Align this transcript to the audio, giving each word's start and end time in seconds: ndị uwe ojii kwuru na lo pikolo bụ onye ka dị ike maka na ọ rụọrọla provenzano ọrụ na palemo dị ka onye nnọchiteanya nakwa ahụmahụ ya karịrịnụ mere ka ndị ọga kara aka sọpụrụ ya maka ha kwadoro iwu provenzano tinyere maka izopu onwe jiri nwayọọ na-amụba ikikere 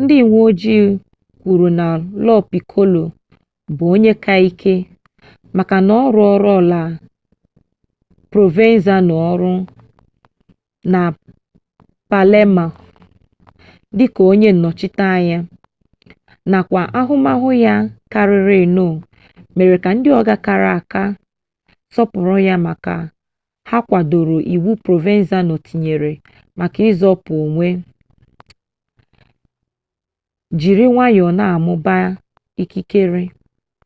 ndị 0.00 0.16
uwe 0.26 0.38
ojii 0.48 0.84
kwuru 1.40 1.68
na 1.78 1.86
lo 2.26 2.36
pikolo 2.50 3.02
bụ 3.76 3.84
onye 3.94 4.12
ka 4.24 4.34
dị 4.40 4.44
ike 4.50 4.74
maka 5.56 5.76
na 5.86 5.94
ọ 6.02 6.02
rụọrọla 6.16 6.80
provenzano 8.30 9.14
ọrụ 9.30 9.52
na 10.92 11.00
palemo 12.10 12.66
dị 13.96 14.06
ka 14.14 14.22
onye 14.30 14.50
nnọchiteanya 14.54 15.38
nakwa 16.50 16.82
ahụmahụ 16.98 17.48
ya 17.64 17.74
karịrịnụ 18.12 18.86
mere 19.54 19.76
ka 19.84 19.90
ndị 19.94 20.08
ọga 20.18 20.34
kara 20.44 20.70
aka 20.78 21.02
sọpụrụ 21.94 22.34
ya 22.48 22.56
maka 22.66 22.94
ha 23.68 23.78
kwadoro 23.88 24.36
iwu 24.54 24.70
provenzano 24.84 25.54
tinyere 25.66 26.12
maka 26.58 26.80
izopu 26.90 27.32
onwe 27.44 27.68
jiri 30.60 30.84
nwayọọ 30.92 31.28
na-amụba 31.38 31.94
ikikere 32.62 33.22